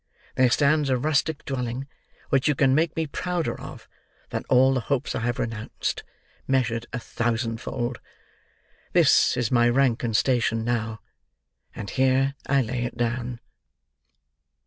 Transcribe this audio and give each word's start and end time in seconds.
—there 0.35 0.49
stands 0.49 0.89
a 0.89 0.97
rustic 0.97 1.45
dwelling 1.45 1.85
which 2.29 2.47
you 2.47 2.55
can 2.55 2.73
make 2.73 2.95
me 2.95 3.05
prouder 3.05 3.53
of, 3.61 3.87
than 4.31 4.43
all 4.49 4.73
the 4.73 4.79
hopes 4.79 5.13
I 5.13 5.19
have 5.19 5.37
renounced, 5.37 6.03
measured 6.47 6.87
a 6.91 6.97
thousandfold. 6.97 7.99
This 8.93 9.37
is 9.37 9.51
my 9.51 9.69
rank 9.69 10.01
and 10.03 10.17
station 10.17 10.63
now, 10.65 11.01
and 11.75 11.87
here 11.91 12.33
I 12.47 12.63
lay 12.63 12.83
it 12.83 12.97
down!" 12.97 13.41